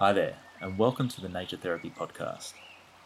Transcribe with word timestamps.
Hi 0.00 0.12
there, 0.12 0.38
and 0.60 0.76
welcome 0.76 1.06
to 1.10 1.20
the 1.20 1.28
Nature 1.28 1.56
Therapy 1.56 1.88
Podcast. 1.88 2.54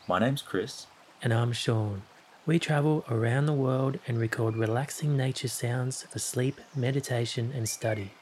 My 0.09 0.19
name's 0.19 0.41
Chris. 0.41 0.87
And 1.21 1.35
I'm 1.35 1.53
Sean. 1.53 2.01
We 2.47 2.59
travel 2.59 3.05
around 3.11 3.45
the 3.45 3.53
world 3.53 3.99
and 4.07 4.19
record 4.19 4.57
relaxing 4.57 5.15
nature 5.15 5.49
sounds 5.49 6.05
for 6.05 6.19
sleep, 6.19 6.59
meditation, 6.75 7.53
and 7.55 7.69
study. 7.69 8.13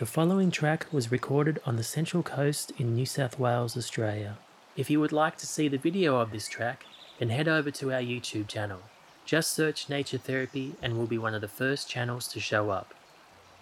The 0.00 0.04
following 0.04 0.50
track 0.50 0.88
was 0.90 1.12
recorded 1.12 1.60
on 1.64 1.76
the 1.76 1.84
Central 1.84 2.24
Coast 2.24 2.72
in 2.76 2.96
New 2.96 3.06
South 3.06 3.38
Wales, 3.38 3.76
Australia. 3.76 4.36
If 4.76 4.90
you 4.90 4.98
would 4.98 5.12
like 5.12 5.36
to 5.38 5.46
see 5.46 5.68
the 5.68 5.78
video 5.78 6.18
of 6.18 6.32
this 6.32 6.48
track, 6.48 6.86
then 7.20 7.28
head 7.28 7.46
over 7.46 7.70
to 7.70 7.92
our 7.92 8.00
YouTube 8.00 8.48
channel. 8.48 8.80
Just 9.26 9.52
search 9.52 9.88
Nature 9.88 10.18
Therapy 10.18 10.74
and 10.82 10.98
we'll 10.98 11.06
be 11.06 11.18
one 11.18 11.34
of 11.34 11.40
the 11.40 11.46
first 11.46 11.88
channels 11.88 12.26
to 12.28 12.40
show 12.40 12.70
up. 12.70 12.94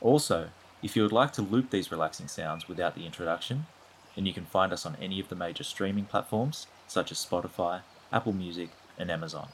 Also, 0.00 0.48
if 0.82 0.96
you 0.96 1.02
would 1.02 1.12
like 1.12 1.34
to 1.34 1.42
loop 1.42 1.68
these 1.68 1.92
relaxing 1.92 2.26
sounds 2.28 2.68
without 2.68 2.94
the 2.94 3.04
introduction, 3.04 3.66
then 4.16 4.26
you 4.26 4.32
can 4.32 4.46
find 4.46 4.72
us 4.72 4.84
on 4.84 4.96
any 5.00 5.20
of 5.20 5.28
the 5.28 5.36
major 5.36 5.62
streaming 5.62 6.06
platforms 6.06 6.66
such 6.88 7.12
as 7.12 7.24
Spotify, 7.24 7.82
Apple 8.12 8.32
Music, 8.32 8.70
and 8.98 9.10
Amazon. 9.10 9.48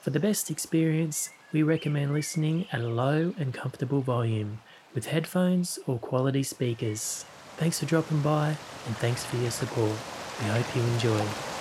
For 0.00 0.10
the 0.10 0.20
best 0.20 0.50
experience, 0.50 1.30
we 1.52 1.62
recommend 1.62 2.12
listening 2.12 2.66
at 2.72 2.80
a 2.80 2.88
low 2.88 3.34
and 3.38 3.52
comfortable 3.52 4.00
volume 4.00 4.60
with 4.94 5.06
headphones 5.06 5.78
or 5.86 5.98
quality 5.98 6.42
speakers. 6.42 7.24
Thanks 7.56 7.78
for 7.78 7.86
dropping 7.86 8.22
by 8.22 8.56
and 8.86 8.96
thanks 8.96 9.24
for 9.24 9.36
your 9.36 9.50
support. 9.50 9.92
We 10.40 10.46
hope 10.46 10.74
you 10.74 10.82
enjoy. 10.82 11.59